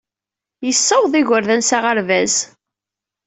[0.65, 2.35] Yessawaḍ igerdan s aɣerbaz.